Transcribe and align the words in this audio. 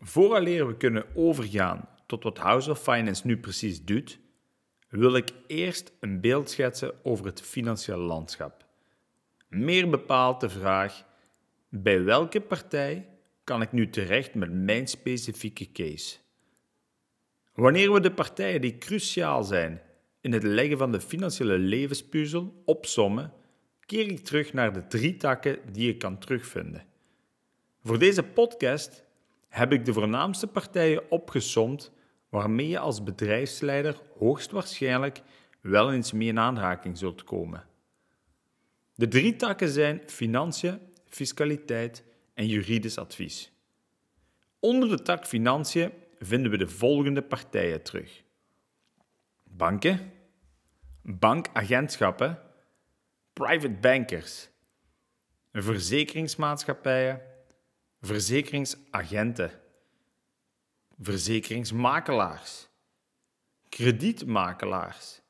Vooraleer 0.00 0.66
we 0.66 0.76
kunnen 0.76 1.04
overgaan 1.14 1.88
tot 2.06 2.22
wat 2.22 2.38
House 2.38 2.70
of 2.70 2.82
Finance 2.82 3.26
nu 3.26 3.38
precies 3.38 3.84
doet, 3.84 4.20
wil 4.88 5.16
ik 5.16 5.30
eerst 5.46 5.92
een 6.00 6.20
beeld 6.20 6.50
schetsen 6.50 7.04
over 7.04 7.26
het 7.26 7.42
financiële 7.42 7.98
landschap. 7.98 8.66
Meer 9.48 9.90
bepaald 9.90 10.40
de 10.40 10.48
vraag: 10.48 11.04
bij 11.68 12.04
welke 12.04 12.40
partij 12.40 13.08
kan 13.44 13.62
ik 13.62 13.72
nu 13.72 13.90
terecht 13.90 14.34
met 14.34 14.52
mijn 14.52 14.88
specifieke 14.88 15.72
case? 15.72 16.18
Wanneer 17.54 17.92
we 17.92 18.00
de 18.00 18.12
partijen 18.12 18.60
die 18.60 18.78
cruciaal 18.78 19.44
zijn 19.44 19.82
in 20.20 20.32
het 20.32 20.42
leggen 20.42 20.78
van 20.78 20.92
de 20.92 21.00
financiële 21.00 21.58
levenspuzzel 21.58 22.62
opsommen, 22.64 23.32
keer 23.86 24.10
ik 24.10 24.24
terug 24.24 24.52
naar 24.52 24.72
de 24.72 24.86
drie 24.86 25.16
takken 25.16 25.58
die 25.72 25.86
je 25.86 25.96
kan 25.96 26.18
terugvinden. 26.18 26.84
Voor 27.82 27.98
deze 27.98 28.22
podcast 28.22 29.04
heb 29.50 29.72
ik 29.72 29.84
de 29.84 29.92
voornaamste 29.92 30.46
partijen 30.46 31.10
opgesomd 31.10 31.92
waarmee 32.28 32.68
je 32.68 32.78
als 32.78 33.02
bedrijfsleider 33.02 34.00
hoogstwaarschijnlijk 34.18 35.22
wel 35.60 35.92
eens 35.92 36.12
mee 36.12 36.28
in 36.28 36.38
aanraking 36.38 36.98
zult 36.98 37.24
komen. 37.24 37.64
De 38.94 39.08
drie 39.08 39.36
takken 39.36 39.68
zijn 39.68 40.02
financiën, 40.06 40.78
fiscaliteit 41.08 42.04
en 42.34 42.46
juridisch 42.46 42.98
advies. 42.98 43.52
Onder 44.58 44.88
de 44.88 45.02
tak 45.02 45.26
financiën 45.26 45.92
vinden 46.18 46.50
we 46.50 46.56
de 46.56 46.68
volgende 46.68 47.22
partijen 47.22 47.82
terug: 47.82 48.22
banken, 49.44 50.12
bankagentschappen, 51.02 52.38
private 53.32 53.70
bankers, 53.80 54.48
verzekeringsmaatschappijen, 55.52 57.20
verzekeringsagenten, 58.00 59.50
verzekeringsmakelaars, 61.00 62.68
kredietmakelaars, 63.68 65.20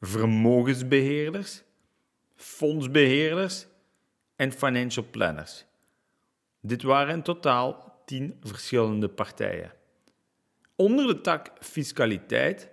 vermogensbeheerders, 0.00 1.62
fondsbeheerders 2.36 3.66
en 4.36 4.52
financial 4.52 5.06
planners. 5.10 5.64
Dit 6.60 6.82
waren 6.82 7.14
in 7.14 7.22
totaal 7.22 8.02
tien 8.04 8.36
verschillende 8.40 9.08
partijen. 9.08 9.72
Onder 10.76 11.06
de 11.06 11.20
tak 11.20 11.52
fiscaliteit 11.60 12.68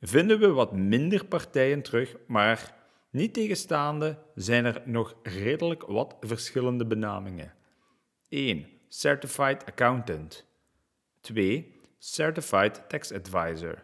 vinden 0.00 0.38
we 0.38 0.48
wat 0.48 0.76
minder 0.76 1.24
partijen 1.24 1.82
terug, 1.82 2.16
maar 2.26 2.74
niet 3.10 3.34
tegenstaande 3.34 4.18
zijn 4.34 4.64
er 4.64 4.82
nog 4.84 5.14
redelijk 5.22 5.82
wat 5.82 6.16
verschillende 6.20 6.86
benamingen. 6.86 7.54
1. 8.32 8.64
Certified 8.88 9.62
Accountant 9.66 10.46
2. 11.22 11.64
Certified 12.00 12.88
Tax 12.88 13.12
Advisor 13.12 13.82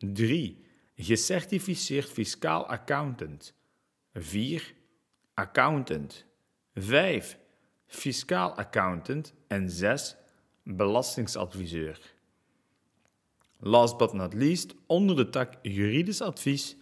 3. 0.00 0.56
Gecertificeerd 0.96 2.08
fiscaal 2.08 2.64
accountant 2.66 3.52
4. 4.14 4.60
Accountant 5.34 6.24
5. 6.74 7.36
Fiscaal 7.86 8.54
accountant 8.56 9.34
en 9.48 9.68
6. 9.68 10.16
Belastingsadviseur. 10.64 11.98
Last 13.60 13.98
but 13.98 14.14
not 14.14 14.34
least, 14.34 14.74
onder 14.86 15.16
de 15.16 15.28
tak 15.28 15.54
juridisch 15.62 16.22
advies 16.22 16.76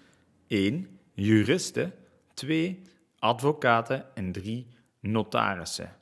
1. 0.46 0.98
Juristen 1.14 1.92
2. 2.34 2.82
Advocaten 3.18 4.14
en 4.14 4.32
3. 4.32 4.66
Notarissen. 5.00 6.01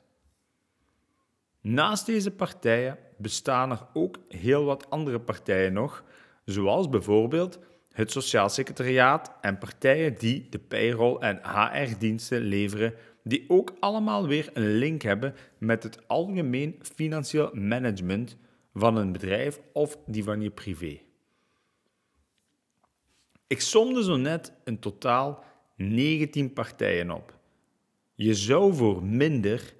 Naast 1.61 2.05
deze 2.05 2.31
partijen 2.31 2.97
bestaan 3.17 3.71
er 3.71 3.87
ook 3.93 4.19
heel 4.27 4.63
wat 4.63 4.89
andere 4.89 5.19
partijen 5.19 5.73
nog, 5.73 6.03
zoals 6.45 6.89
bijvoorbeeld 6.89 7.59
het 7.91 8.11
Sociaal 8.11 8.49
Secretariaat 8.49 9.33
en 9.41 9.57
partijen 9.57 10.15
die 10.17 10.47
de 10.49 10.59
payroll- 10.59 11.19
en 11.19 11.41
HR-diensten 11.43 12.41
leveren, 12.41 12.93
die 13.23 13.45
ook 13.47 13.73
allemaal 13.79 14.27
weer 14.27 14.49
een 14.53 14.77
link 14.77 15.01
hebben 15.01 15.35
met 15.57 15.83
het 15.83 16.07
algemeen 16.07 16.79
financieel 16.95 17.49
management 17.53 18.37
van 18.73 18.97
een 18.97 19.11
bedrijf 19.11 19.59
of 19.73 19.97
die 20.05 20.23
van 20.23 20.41
je 20.41 20.49
privé. 20.49 20.99
Ik 23.47 23.61
somde 23.61 24.03
zo 24.03 24.15
net 24.15 24.53
een 24.63 24.79
totaal 24.79 25.43
19 25.75 26.53
partijen 26.53 27.11
op. 27.11 27.39
Je 28.15 28.33
zou 28.33 28.73
voor 28.73 29.03
minder 29.03 29.73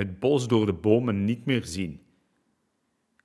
het 0.00 0.18
bos 0.18 0.48
door 0.48 0.66
de 0.66 0.72
bomen 0.72 1.24
niet 1.24 1.44
meer 1.44 1.64
zien. 1.64 2.00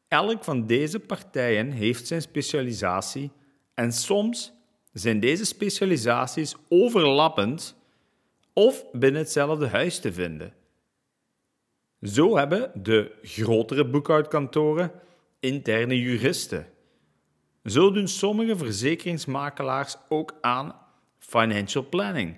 Elk 0.07 0.43
van 0.43 0.67
deze 0.67 0.99
partijen 0.99 1.71
heeft 1.71 2.07
zijn 2.07 2.21
specialisatie 2.21 3.31
en 3.73 3.91
soms 3.93 4.53
zijn 4.93 5.19
deze 5.19 5.45
specialisaties 5.45 6.55
overlappend 6.69 7.75
of 8.53 8.91
binnen 8.91 9.21
hetzelfde 9.21 9.67
huis 9.67 9.99
te 9.99 10.13
vinden. 10.13 10.53
Zo 12.01 12.37
hebben 12.37 12.71
de 12.83 13.11
grotere 13.21 13.89
boekhoudkantoren 13.89 14.91
interne 15.39 15.99
juristen. 15.99 16.67
Zo 17.63 17.91
doen 17.91 18.07
sommige 18.07 18.57
verzekeringsmakelaars 18.57 19.95
ook 20.09 20.33
aan 20.41 20.75
financial 21.17 21.85
planning. 21.89 22.37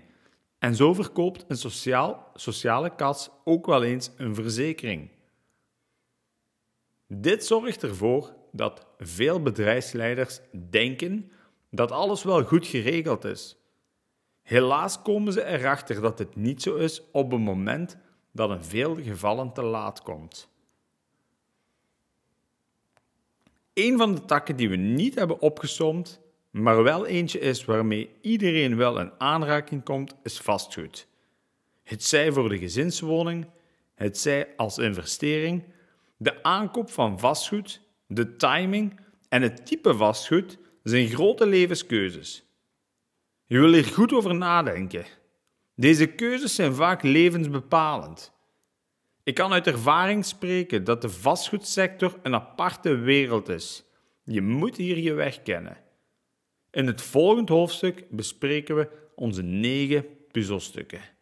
En 0.59 0.75
zo 0.75 0.93
verkoopt 0.93 1.45
een 1.47 1.57
sociaal, 1.57 2.31
sociale 2.33 2.95
kas 2.95 3.29
ook 3.43 3.65
wel 3.65 3.83
eens 3.83 4.11
een 4.17 4.35
verzekering. 4.35 5.09
Dit 7.07 7.45
zorgt 7.45 7.83
ervoor 7.83 8.33
dat 8.51 8.85
veel 8.97 9.41
bedrijfsleiders 9.41 10.39
denken 10.69 11.31
dat 11.69 11.91
alles 11.91 12.23
wel 12.23 12.43
goed 12.43 12.67
geregeld 12.67 13.23
is. 13.23 13.57
Helaas 14.41 15.01
komen 15.01 15.33
ze 15.33 15.45
erachter 15.45 16.01
dat 16.01 16.19
het 16.19 16.35
niet 16.35 16.61
zo 16.61 16.75
is 16.75 17.01
op 17.11 17.31
het 17.31 17.41
moment 17.41 17.97
dat 18.31 18.51
in 18.51 18.63
veel 18.63 18.95
gevallen 18.95 19.53
te 19.53 19.63
laat 19.63 20.01
komt. 20.01 20.49
Een 23.73 23.97
van 23.97 24.15
de 24.15 24.25
takken 24.25 24.55
die 24.55 24.69
we 24.69 24.75
niet 24.75 25.15
hebben 25.15 25.41
opgesomd, 25.41 26.19
maar 26.49 26.83
wel 26.83 27.05
eentje 27.05 27.39
is 27.39 27.65
waarmee 27.65 28.09
iedereen 28.21 28.75
wel 28.75 28.99
in 28.99 29.11
aanraking 29.17 29.83
komt, 29.83 30.15
is 30.23 30.39
vastgoed. 30.39 31.07
Het 31.83 32.03
zij 32.03 32.31
voor 32.31 32.49
de 32.49 32.57
gezinswoning, 32.57 33.47
het 33.95 34.17
zij 34.17 34.47
als 34.55 34.77
investering, 34.77 35.63
de 36.17 36.43
aankoop 36.43 36.89
van 36.89 37.19
vastgoed, 37.19 37.81
de 38.07 38.35
timing 38.35 38.99
en 39.29 39.41
het 39.41 39.65
type 39.65 39.95
vastgoed 39.95 40.57
zijn 40.83 41.07
grote 41.07 41.45
levenskeuzes. 41.45 42.45
Je 43.45 43.59
wil 43.59 43.73
hier 43.73 43.85
goed 43.85 44.13
over 44.13 44.35
nadenken. 44.35 45.05
Deze 45.75 46.07
keuzes 46.07 46.55
zijn 46.55 46.73
vaak 46.73 47.03
levensbepalend. 47.03 48.33
Ik 49.23 49.35
kan 49.35 49.53
uit 49.53 49.67
ervaring 49.67 50.25
spreken 50.25 50.83
dat 50.83 51.01
de 51.01 51.09
vastgoedsector 51.09 52.19
een 52.23 52.33
aparte 52.33 52.95
wereld 52.95 53.49
is. 53.49 53.83
Je 54.23 54.41
moet 54.41 54.77
hier 54.77 54.97
je 54.97 55.13
weg 55.13 55.41
kennen. 55.41 55.77
In 56.77 56.87
het 56.87 57.01
volgende 57.01 57.53
hoofdstuk 57.53 58.05
bespreken 58.09 58.75
we 58.75 58.89
onze 59.15 59.41
negen 59.41 60.05
puzzelstukken. 60.31 61.16